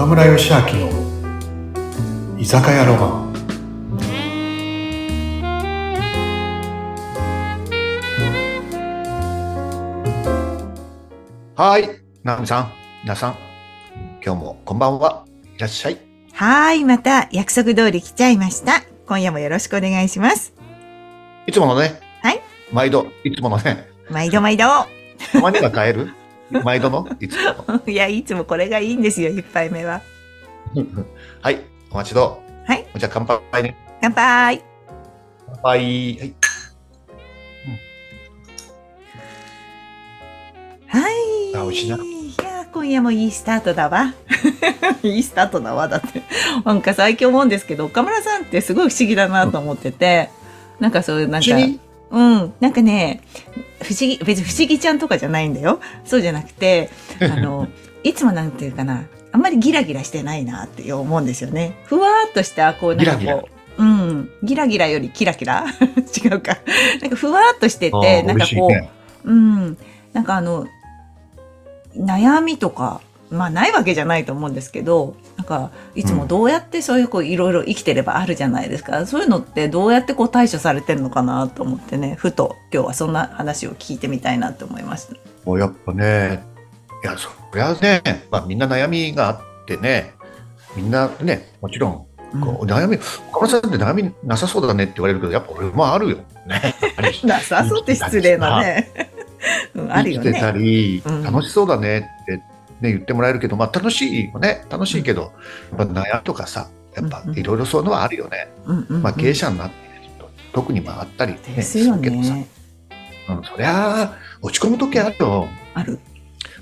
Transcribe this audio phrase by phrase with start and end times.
[0.00, 3.30] 岡村義明の居酒屋ロマン
[11.54, 12.72] はい、なみさん、
[13.02, 13.36] 皆さん、
[14.24, 15.26] 今日もこんばんは。
[15.54, 15.98] いらっしゃい。
[16.32, 18.82] はい、また約束通り来ちゃいました。
[19.06, 20.54] 今夜もよろしくお願いします。
[21.46, 22.40] いつものね、はい。
[22.72, 24.64] 毎度、いつものね、毎度毎度。
[24.64, 26.14] たまには変える？
[26.64, 27.82] 毎度の、いつもの？
[27.86, 30.02] いや、いつもこれがいいんですよ、一杯目は。
[31.42, 31.60] はい、
[31.90, 32.70] お待ちどう。
[32.70, 32.86] はい。
[32.96, 33.76] じゃあ乾杯ね。
[34.00, 34.62] 乾杯。
[35.46, 35.68] 乾杯。
[35.68, 36.34] はい。
[40.86, 41.56] はい。
[41.56, 41.98] あ美味しいない
[42.42, 44.14] や、今夜もいいスタートだわ。
[45.02, 46.22] いいスタートだわ、だって。
[46.64, 50.30] なんか最近思うんですけど、岡村さんってすごい不思議だなと思ってて、
[50.78, 51.48] なんかそういう、なんか、
[52.10, 53.22] うん、なんかね、
[53.82, 55.80] 不思議、別に不思議ちゃんとかじゃないんだよ。
[56.04, 57.68] そうじゃなくて、 あの、
[58.02, 61.76] いつもなんていうかな、あんまりギラギラしてないなって思うんですよね。
[61.84, 63.44] ふわーっとした、こう、なんかこう、ギラギラ
[63.78, 65.64] うん、ギラギラよりキラキラ
[66.24, 66.58] 違うか。
[67.00, 68.68] なんかふわーっとしてあて、ーなんかこ
[69.24, 69.78] う、うん、
[70.12, 70.66] なんかあの、
[71.96, 79.06] 悩みとか、まあないわけじゃないと思うんですけど、なんかいつもどうやってそういうこういろいろ生きてればあるじゃないですか。
[79.06, 85.14] そういうのってどうやってこう対処されてるのかなと思ってね、ふと今日はそんな話を聞いてみたいなと思いました。
[85.46, 86.44] もうやっぱね、
[87.02, 90.12] いや、そりゃね、まあみんな悩みがあってね、
[90.76, 91.92] みんなね、もちろん、
[92.38, 92.98] こう悩み、
[93.32, 96.74] 岡村さんって悩みなさそうだねって言われるけど、やっぱ俺もあるよね。
[97.24, 98.90] なさそうって失礼なね。
[99.74, 100.58] うん、あるよ生きてたね。
[100.58, 102.42] り、うん楽しそうだねって、
[102.80, 104.64] ね、言ってもらえるけど、まあ、楽しいよね。
[104.70, 105.32] 楽しいけど、
[105.76, 108.48] やっぱ悩みとかさやっぱいろいろそういうのはあるよね、
[108.88, 112.46] まあ、経営者になってみると特にまああったり、ね、ですよるけどさ、ね。
[113.28, 115.48] うん、そりゃあ落ち込む時あるよ。
[115.74, 116.00] ある。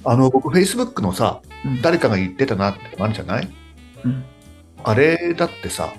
[0.05, 1.83] あの僕フェイスブックのさうん。
[1.83, 3.49] 誰かが言ってたなってのあるじゃない？
[4.05, 4.25] うん。
[4.85, 5.93] あれだってさ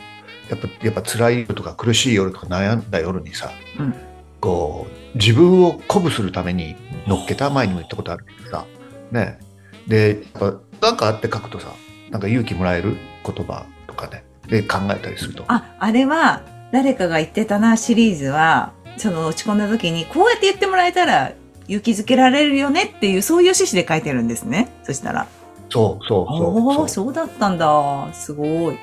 [0.50, 3.96] やっぱやっぱ辛い夜とか苦しい夜とか悩んだ夜にさ、うん。
[4.40, 6.76] こう自分を鼓舞するために
[7.08, 8.66] 乗っけた前にも言ったことあるけどさ
[9.12, 9.40] ね
[9.88, 11.74] でやっぱなんかあって書くとさ
[12.10, 16.42] なんか勇気もらえる言葉とかねで考えたりするとあ、あれは、
[16.72, 21.34] 誰かが言ってたなシリーズは、その落ち込んだ時に、こうやって言ってもらえたら、
[21.68, 24.72] 勇気づけられるよねっていう、そういう趣旨で書いてるんですね。
[24.84, 25.28] そしたら。
[25.70, 28.10] そうそうおそうそうーそうだったんだ。
[28.14, 28.80] すごい。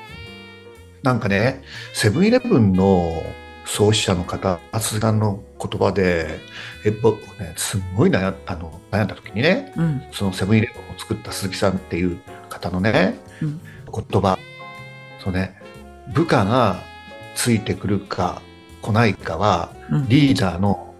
[1.02, 3.22] なんかねセブンイレブンの
[3.66, 6.38] 創始者の方松さんの言葉で
[6.84, 10.02] え僕ねすんごい悩あの悩んだ時にねうん。
[10.12, 12.18] そのセブンイレブンを作った鈴木さんっていう
[12.48, 13.60] 方のね、うん
[14.10, 14.38] 言葉
[15.22, 15.58] そうね
[16.12, 16.76] 部下が
[17.34, 18.42] ついてくるか
[18.82, 20.08] 来ないかはうん。
[20.08, 20.94] リーダーの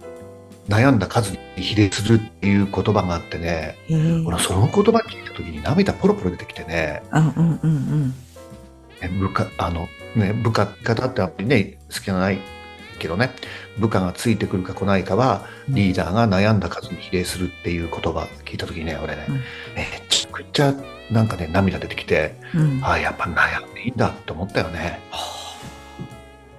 [0.67, 3.77] 悩んだ数に比例するっていう言葉があってね
[4.25, 8.09] 俺その言葉聞いた時に涙ポロポロ出てきてねうんうんうん
[9.01, 12.39] ね部下あのね部下方ってあんまりね好きじゃない
[12.97, 13.31] けどね。
[13.77, 15.75] 部下がついてくるか来ないかはうん。
[15.75, 19.35] リーダーが悩んだ数に比例するっていう言葉聞いた時にね俺ね、うん。
[19.35, 19.41] め
[20.09, 20.73] ちゃくちゃ
[21.11, 22.79] なんかね涙出てきてうん。
[22.83, 24.99] ああやっぱ悩んでいいんだって思ったよね。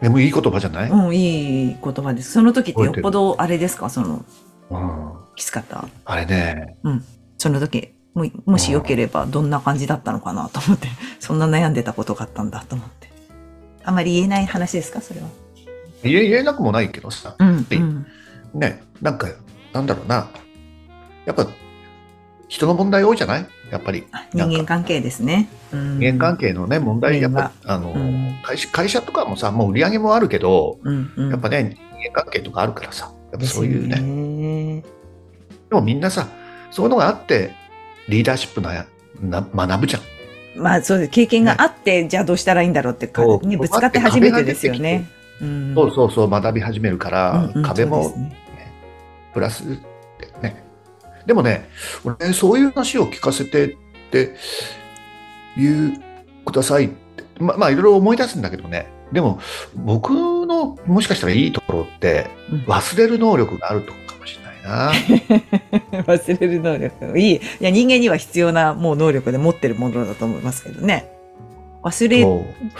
[0.01, 2.31] でもいい言葉じゃない、うん、いい言葉です。
[2.33, 3.91] その時ってよっぽどあれですか？
[3.91, 4.25] その、
[4.71, 5.89] うん、きつかった？
[6.05, 6.77] あれね。
[7.37, 10.87] その時、ももしよければどんな感じだったのかなと思って、
[11.19, 13.11] そんな悩んでたことがあったんだと思って。
[13.85, 15.01] あまり言えない話ですか？
[15.01, 15.27] それは。
[16.03, 17.67] 言え言えなくもないけどさうん。
[17.71, 17.81] いう。
[17.81, 18.07] ん。
[18.55, 19.29] ねなんか
[19.73, 20.31] なんだろうな。
[21.27, 21.47] やっぱ
[22.49, 23.47] 人の問題多いじゃない？
[23.71, 24.07] やっぱり。
[24.33, 25.49] 人間関係ですね。
[25.73, 25.99] うん。
[25.99, 28.39] 人間関係のね問題やっぱあの、うん。
[28.43, 34.01] 会社会社とかもさもう売り上げもあるけどうんうん、やっぱね人間関係とかあるからさやっぱそういうね。
[34.01, 34.83] ね
[35.69, 36.29] でもみんなさ
[36.71, 37.53] そういうのがあって
[38.09, 38.87] リーダーシップな
[39.21, 40.03] な学ぶじゃん。
[40.57, 41.11] まあそうです。
[41.11, 45.09] 経験があって、じゃあどうしたらいいんだろうってぶつかって初めてですよね。
[45.41, 48.37] うんそうそうそう学び始めるから、うんうん壁もね。
[49.33, 49.77] プラスで
[50.43, 50.65] ね。
[51.27, 51.69] でもね
[52.05, 53.77] 俺ねそういう話を聞かせてっ
[54.11, 54.35] て
[55.57, 56.01] 言う
[56.45, 57.25] くださいって。
[57.39, 58.91] ままあいろいろ思い出すんだけどね。
[59.13, 59.39] でも
[59.75, 62.59] 僕のもしかしたらいいところってうん。
[62.65, 64.93] 忘れる能力があるとこかもしれないな。
[66.05, 67.19] 忘れる能力。
[67.19, 67.35] いい。
[67.37, 71.11] いや、人間には必要なもう能力で持ってるものだと思いますけどね。
[71.83, 72.25] 忘れ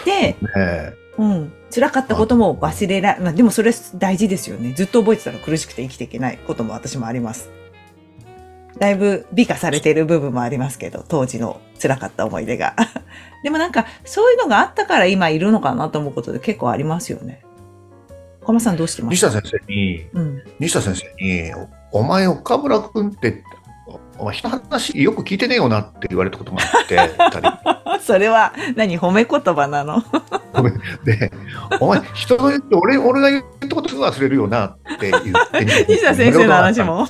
[0.03, 0.93] て、ね。
[1.17, 1.53] うん。
[1.71, 4.73] 辛かったことも忘れら、まあでもそれ大事ですよね。
[4.73, 7.49] ずっと覚えてたら苦しくて生きていけないことも私もあります。
[8.79, 12.75] だいぶ美化されている部分もありますけど、当時の辛かった思い出が。
[13.43, 17.41] でもなんか、そういうのがあったから今いるのかなと思うことで結構ありますよね。
[18.41, 20.41] 小間さんどうしてます西田先生にうん。
[20.59, 21.51] 西田先生に
[21.91, 23.43] 「お前岡村君って
[24.17, 28.97] お前人の話よく聞いてねえよな」って言われたことがあって それは何？
[28.99, 30.01] 褒め言葉なの？
[31.05, 31.31] で、
[31.79, 36.81] お前、人の言って、俺、俺が言ったことすぐ忘れるよなって言ってみて 西田先生の話。
[36.81, 37.07] も。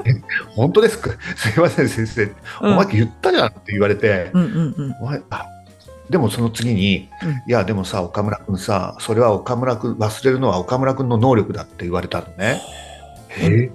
[0.54, 1.10] 本当ですか？
[1.36, 2.32] すいません、先生。
[2.60, 4.94] お前言ったじゃんって言われて、うんうんうん。
[5.00, 5.46] お前、あ
[6.10, 12.60] でもその次に、うんいや、でもさ、岡村君さ、それは岡村君、忘れるのは岡村君の能力だって言われたのね。
[13.40, 13.70] え？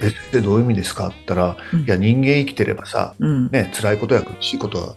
[0.00, 1.08] えってどういう意味ですか？
[1.08, 3.50] って言ったら、うんいや、人間生きてればさ、うん。
[3.50, 4.94] ね、辛いことや苦しいことは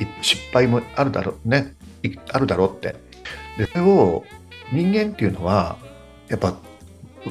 [0.00, 2.96] い失敗もあるだろうねいあるだろうって
[3.58, 4.24] でそれを
[4.72, 5.76] 人間っていうのは
[6.28, 6.56] やっぱ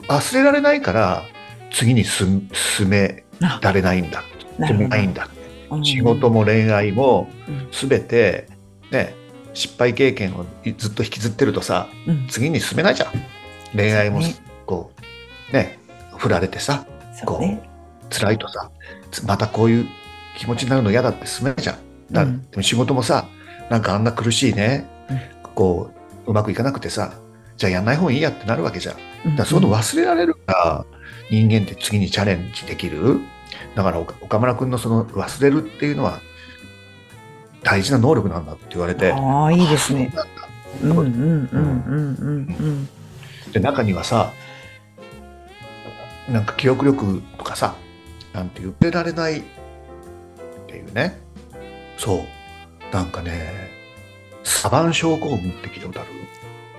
[0.07, 1.24] 忘れられないから
[1.72, 4.24] 次に進進めあられないんだ。
[4.57, 5.27] ないんだ。
[5.69, 5.86] うん。
[5.86, 7.69] 仕事も恋愛もうん。
[7.72, 8.48] 全て
[8.92, 9.13] ね
[9.54, 10.45] 失敗経験を
[10.77, 12.27] ずっと引きずってるとさうん。
[12.27, 13.12] 次に進めないじゃん。
[13.75, 14.22] 恋愛も
[14.66, 14.92] こ
[15.51, 15.80] うね
[16.18, 17.62] 振られてさそうね。
[18.10, 18.72] 辛いとさ
[19.12, 19.88] つまたこういう
[20.38, 21.77] 気持ちになるの嫌だって進めないじゃん。
[22.12, 22.50] だうん。
[22.51, 23.27] でも仕事もさ
[23.69, 25.19] なんかあんな苦しいね、うん。
[25.56, 25.95] こう
[26.27, 27.13] うまくいかなくてさ
[27.57, 28.95] じゃあやんない方がいいやってなるわけじゃん。
[28.95, 30.86] だかうんらそういうの忘れられるから
[31.31, 33.22] 人間って次にチャレンジできる。
[33.75, 36.19] だから岡岡村君のその忘れるっていうのは
[37.63, 39.12] 大事な能力なんだって言われて。
[39.13, 40.13] ああ、いいですね。
[40.83, 42.89] うんうんうんうんうん。
[43.51, 44.33] で中にはさ
[46.30, 47.75] なんか記憶力とかさ
[48.33, 49.44] なんて言ってられないっ
[50.68, 51.22] ていうね。
[51.98, 52.94] そう。
[52.94, 53.69] なんかね
[54.46, 56.10] サバン症候群って聞いたことある？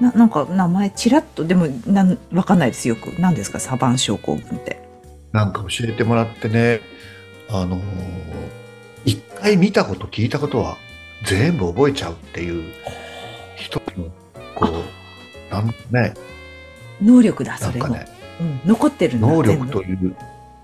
[0.01, 2.97] ななんか名前ちらっとでもなんわかんないですよ。
[2.97, 3.09] く。
[3.21, 3.61] 何ですか？
[3.61, 4.81] サバン症候群って。
[5.33, 6.81] なんか教えてもらってね。
[7.51, 7.83] あのー
[9.05, 10.77] 一回見たこと聞いたことは
[11.25, 12.73] 全部覚えちゃうっていう
[13.55, 14.11] 一つの
[14.57, 16.15] こうなんね。
[17.01, 18.07] 能力だそれも、なんかね。
[18.41, 19.97] うん、残ってるんだ能力と全いう。
[19.97, 20.17] 部。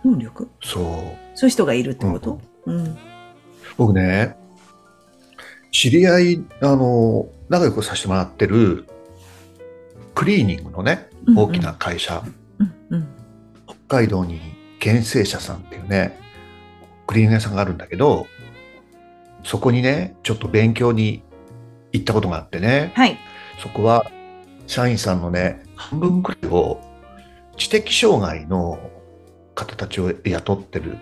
[0.05, 0.49] 能力？
[0.61, 0.85] そう。
[1.37, 2.41] そういう人がいるってこと？
[2.67, 2.99] うん。
[3.77, 4.37] 僕ね、
[5.73, 8.87] 知り合い、あの、仲良くさせてもらってる、
[10.15, 12.23] クリーニングのね、大きな会社、
[12.59, 13.09] うんうん。
[13.67, 14.41] 北海道に
[14.81, 16.19] 原生社さんっていうね、
[17.07, 18.27] クリーニング屋さんがあるんだけど、
[19.45, 21.23] そこにね、ちょっと勉強に
[21.93, 23.19] 行ったことがあってね、はい。
[23.59, 24.11] そこは
[24.67, 26.81] 社員さんのね、半分くらいを
[27.57, 28.79] 知的障害の
[29.55, 30.99] 方たちを雇ってる、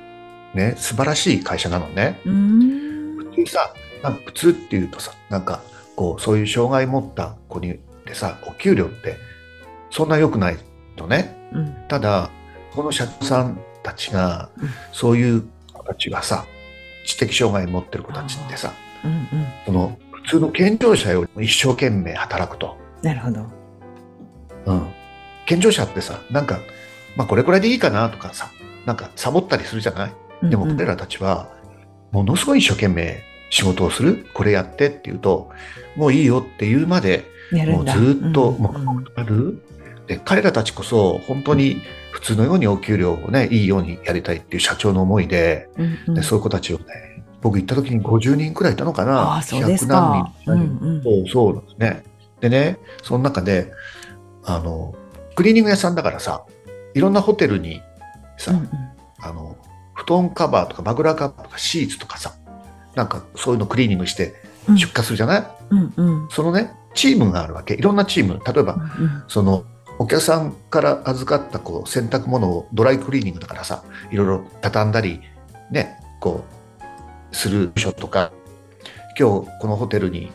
[0.55, 2.21] ね、素晴らしい会社なのね。
[2.25, 3.17] うーん。
[3.33, 5.63] 普通さ、なんか普通っていうとさ、なんか
[5.97, 7.77] こう、そういう障害持った子にっ
[8.07, 9.17] てさ、お給料って
[9.91, 10.57] そんな良くない
[10.97, 11.37] のね。
[11.53, 12.31] うんただ、
[12.75, 16.47] この社長さんたちがうん、そういう子たちがさ、
[17.05, 18.73] 知的障害持ってる子たちってさ、
[19.05, 19.29] うんうん
[19.67, 22.77] その普通の健常者よりも一生懸命働くと。
[23.03, 23.47] なるほど
[24.67, 24.87] うん。
[25.47, 26.61] 健常者ってさ、なんか、
[27.17, 28.51] まあこれくらいでいいかなとかさ、
[28.85, 30.13] なんかサボったりするじゃない？
[30.51, 31.49] でも彼らたちは、
[32.13, 35.51] ものすごい一生懸命仕事をする、これやってって言うと、
[35.97, 39.63] もういいよって言うまで、もうずっとうん黙々とある。
[40.07, 41.83] で、彼らたちこそ本当に
[42.13, 46.85] 普通のようにお給料をね、いいようにやりたいっていう社長の思いで、うんうんでそういう子たちをね、
[47.43, 49.21] 僕行った時に50人くらいいたのかな。
[49.21, 50.65] ああそうです100か何う
[50.99, 51.03] ん人。
[51.03, 52.03] そう、そうなんですね。
[52.41, 53.73] でね、その中で、
[54.45, 54.95] あの、
[55.35, 56.45] クリーニング屋さんだからさ、
[56.95, 57.83] いろんなホテルに
[58.37, 58.69] さ、うんうん
[59.23, 59.57] あの、
[59.95, 62.35] 布団カバーとか枕カバーとかシーツとかさ、
[62.95, 64.35] なんかそういうのクリーニングして
[64.69, 64.79] うん。
[64.79, 66.29] 出荷するじゃない、うんうん。
[66.31, 67.75] そのね、チームがあるわけ。
[67.75, 68.41] いろんなチーム。
[68.45, 69.65] 例えば、うんその、
[69.99, 75.21] お客さんから預かったこう洗濯物をドライクリーニングだからさ、いろいろ畳んだり、
[75.71, 76.45] ね、こ
[77.33, 78.33] う、する部署とか、
[79.19, 80.33] 今日このホテルに、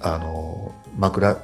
[0.00, 1.36] あの、枕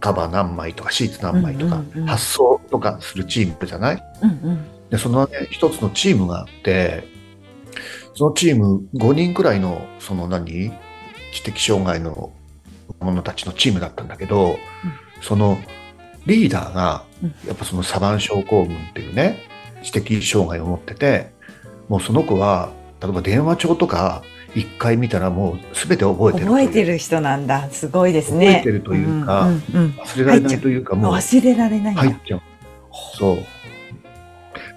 [0.00, 2.06] カバー何枚とかシーツ何枚とか、うんうんうん。
[2.06, 4.04] 発送とかするチームじゃない？
[4.22, 4.88] うんうん。
[4.90, 7.06] で、そのね、一つのチームがあって、
[8.14, 10.72] そのチーム5人くらいの、その何？
[11.32, 12.32] 知的障害の
[12.98, 14.58] 者たちのチームだったんだけど、
[15.22, 15.58] その
[16.26, 19.38] リーダーがうん、やっぱそのサバン症候群っていうね、
[19.82, 21.30] 知的障害を持ってて、
[21.88, 24.22] もうその子は、例えば電話帳とか、
[24.54, 26.46] 一回見たらもう全て覚えてる。
[26.46, 27.70] 覚えてる人なんだ。
[27.70, 28.46] すごいですね。
[28.46, 31.12] 覚えてるというかんうんうん忘れられないというか、もう。
[31.12, 32.42] 忘れられない入っちゃう。
[33.16, 33.36] そう。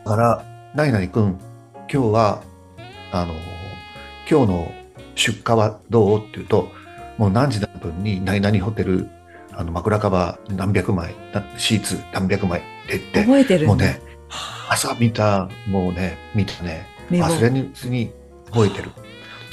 [0.05, 1.39] だから、何々君、
[1.91, 2.43] 今日は、
[3.13, 3.35] あの、
[4.29, 4.71] 今日の
[5.13, 6.69] 出荷はどうって言うと、
[7.19, 9.07] もう何時何分に何々ホテル、
[9.51, 14.01] あの枕カバー何百枚、なシーツ何百枚って言って、覚えてるもうね、
[14.67, 18.11] 朝見た、もうね、見てね、忘れずに
[18.51, 18.89] 覚えてる。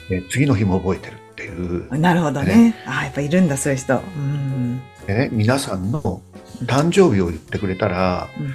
[0.09, 1.99] で次の日も覚えてるっていう。
[1.99, 2.75] なるほどね。
[2.87, 3.99] あやっぱいるんだそういう人。
[3.99, 4.81] うん。
[5.07, 6.23] でね、皆さんの
[6.65, 8.55] 誕生日を言ってくれたら、うん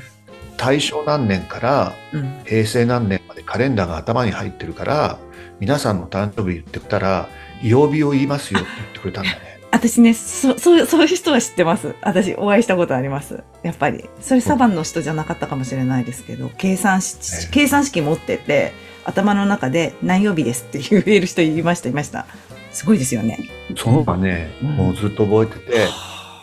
[0.57, 5.19] 大正何年からうん平成何年までカレンダーが頭に入ってるから
[5.59, 7.29] 皆さんの誕生日言ってたら
[7.61, 9.55] 曜日を言いますよって言ってくれたんだね。
[9.71, 11.95] 私ね、そ、そう、そういう人は知ってます。
[12.01, 13.43] 私、お会いしたことあります。
[13.61, 14.05] やっぱり。
[14.21, 18.71] それサバンの人じゃなかったかもしれないですけど、計算し、ええ計算式持ってて、
[19.03, 22.25] 頭の中で何曜日ですって言える人いました、いました。
[22.71, 23.37] すごいですよね。
[23.75, 25.87] そのがね、うんもうずっと覚えてて、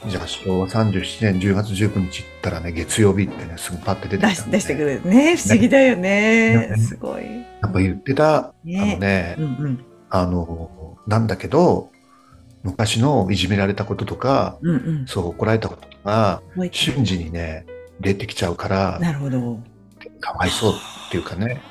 [0.08, 5.36] じゃあ昭和37年10月19日行ったらね、月曜日ってね、すぐパッて出てきたんで、出してくれるね。
[5.36, 6.68] 不思議だよね。
[6.68, 7.24] ねすごい。
[7.24, 9.84] やっぱ言ってた、あねのね、うんうん。
[10.10, 11.90] あの、なんだけど、
[12.64, 15.06] 昔のいじめられたこととか、うんうん。
[15.06, 17.64] そう怒られたこととか、覚えてる瞬時にね、
[18.00, 19.60] 出てきちゃうから、なるほど。
[20.20, 21.62] かわいそうっていうかね、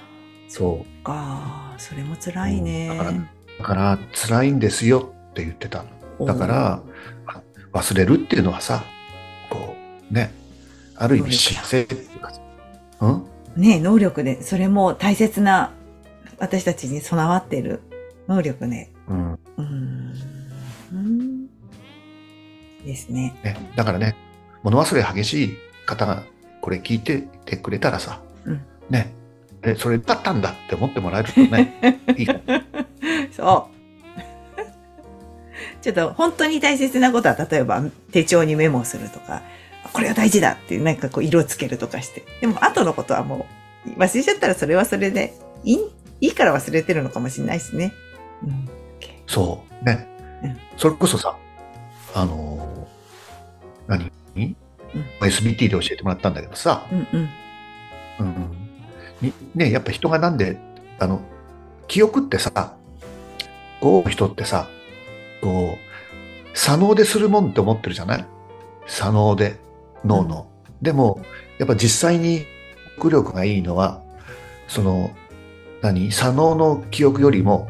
[0.48, 1.04] そう。
[1.04, 2.88] か、それも辛いね。
[2.88, 5.84] だからだから辛いんですよって言ってた。
[6.26, 6.82] だから、
[7.74, 8.84] 忘れるっていうのはさ、
[9.50, 9.76] こ
[10.10, 10.34] う、ね、
[10.96, 12.42] ある意味幸せっていうかさ、
[13.02, 13.24] うん？
[13.56, 15.72] ね能力で、それも大切な、
[16.40, 17.82] 私たちに備わっている
[18.28, 18.92] 能力ね。
[19.08, 19.34] うん。
[19.34, 20.14] うーん。
[20.94, 21.48] うん
[22.86, 23.36] ですね。
[23.44, 24.16] ね、だからね、
[24.64, 26.24] 物忘れ激しい方が
[26.62, 29.14] これ聞いててくれたらさ、うんね、
[29.64, 32.36] え、それだったんだって思ってもらえるとね、いいか
[33.32, 33.81] そう。
[35.82, 39.42] ちょっと本当に大切なことは、例えば手帳にメモするとか、
[39.94, 42.24] これは大事だっていう、なんかこう色つけるとかして。
[42.40, 43.48] でも後のことはも
[43.88, 45.34] う忘れちゃったらそれはそれで
[45.64, 45.80] いい、
[46.22, 47.94] いいから忘れてるのかもしれないしね。
[48.44, 48.70] うん。
[49.28, 49.86] そう。
[49.86, 50.08] ね。
[50.44, 51.36] うんそれこそさ、
[52.16, 54.56] あのー何、
[55.22, 57.30] ?SBT で教えてもらったんだけどさ、うんうん。
[58.20, 58.62] うん
[59.22, 60.58] にね、やっぱ人がなんで、
[61.00, 61.22] あの、
[61.88, 62.76] 記憶ってさ、
[63.80, 64.68] こう人ってさ、
[65.42, 68.26] こう、左脳でするもんって思ってるじゃない？
[68.88, 69.58] 左脳で、
[70.06, 70.48] 脳の。
[70.82, 71.22] でも、
[71.58, 72.46] やっぱ実際に記
[72.98, 74.02] 憶力がいいのは、
[74.68, 75.12] その、
[75.82, 76.12] 何？
[76.12, 77.70] 左脳の記憶よりも、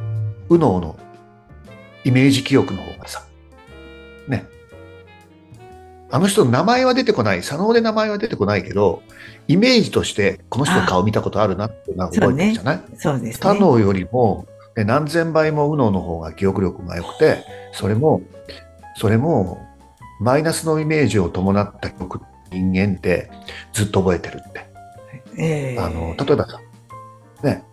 [0.50, 0.98] 右脳の
[2.04, 3.24] イメージ記憶の方がさ、
[4.28, 4.46] ね。
[6.14, 9.02] あの人の名前は出てこない、左脳で名前は出てこないけど、
[9.48, 13.40] イメージとしてこの人の顔見たことあるなっていうのは覚えてるじゃない、そうですね。
[13.40, 14.46] 他脳よりも、
[14.78, 18.22] ね何千倍も右脳の方が記憶力が良くて、それも、
[18.98, 19.60] それも、
[20.20, 23.32] マイナスのイメージを伴った記憶、人間って
[23.74, 24.66] ずっと覚えてるって。
[25.38, 26.60] ええあの、例えばさ、
[27.44, 27.64] ね、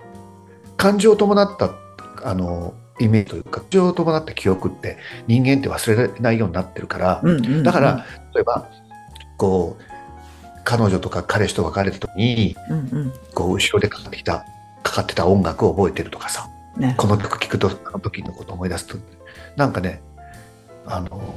[0.76, 1.74] 感情を伴った、
[2.24, 8.68] あの、イメージというか、感情を伴った記憶って人間って忘れられないようになってるから、うんうんうんだから、例えば、
[9.36, 9.82] こう、
[10.64, 13.12] 彼女とか彼氏と別れた時に、うんうん。
[13.34, 14.44] こう、後ろでかかってきた、
[14.82, 16.48] かかってた音楽を覚えてるとかさ、
[16.96, 18.96] この曲聴くと、あの時のことを思い出すと、
[19.56, 20.02] なんかね、
[20.86, 21.34] あの、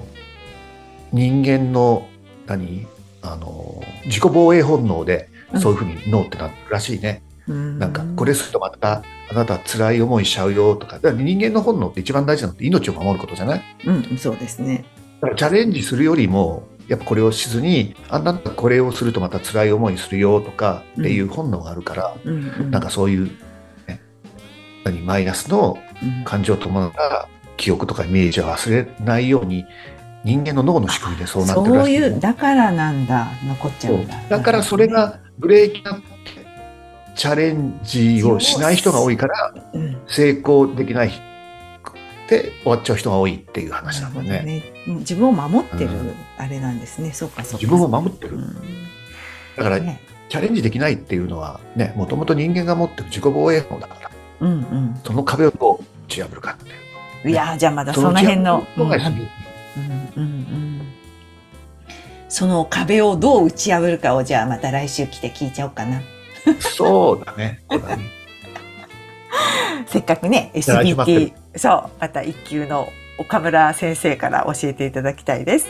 [1.12, 2.07] 人間の、
[2.48, 2.88] 何？
[3.24, 5.29] あの、自己防衛本能で、
[5.60, 7.21] そういうふうに脳ってなってるらしいね。
[7.48, 7.53] ど。
[7.53, 13.63] なんか、これするとまた、あなたは辛い思いしちゃうよとか、だから人間の本能って一番大事なのって命を守ることじゃない？
[13.86, 14.86] うん、そうですね。
[15.21, 22.71] だからチャレンジするよりも、やっぱこれをしずに、あなたこれをするとまた辛い思いするよとかっていう本能があるから、うんうん。
[22.71, 23.31] なんかそういう、
[25.12, 27.27] マイナスのうん、感情を伴った
[27.58, 29.65] 記憶とかイメージを忘れないように、
[30.24, 34.15] 人間の脳の仕組みでそうなってるそうらしいよいう、だからなんだ、残っちゃそううんだ。
[34.30, 36.03] だからそれがブレーキになって、
[37.15, 41.12] チャレンジをしない人が多いから、うん、成功できない
[42.27, 44.44] で終わっちゃう人が多いっていう話なんだよね。
[44.44, 44.63] ね。
[44.88, 47.12] うん自分を守ってるうんあれなんですね。
[47.12, 47.58] そうか、そうか。
[47.58, 48.38] 自分を守ってる。
[48.38, 48.56] うん
[49.58, 54.11] だから、ねチャレンジできないっていうのはね、もともと人間が持ってる自己防衛法だから、
[54.41, 56.75] うんその壁をどう打ち破るかっていう。
[57.25, 57.31] うん。
[57.31, 58.65] いやーじゃあまだその辺の。
[58.75, 59.27] その打ち破るのが
[59.77, 59.88] うんう
[60.19, 60.62] んうん
[62.27, 66.01] その壁をどう打ち破るかをじゃあまた来週来て聞いちゃおうかな。
[66.60, 67.60] そうだね。
[69.88, 75.67] せっかくね、SBT、そう、また一級の岡村先生から教えていただきたいです。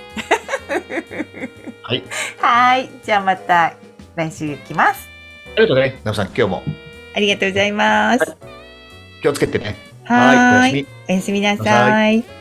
[1.82, 2.04] はい。
[2.40, 2.90] はい。
[3.04, 3.74] じゃあまた
[4.16, 5.10] 来週来ます。
[5.58, 6.00] ありがとうね。
[6.04, 6.64] なおさん、今日も
[7.16, 8.31] ありがとうございます。
[9.22, 9.76] 気をつけてね。
[10.04, 10.36] はーい。
[10.36, 10.88] はいおやすみ。
[11.08, 12.41] おやすみなさい。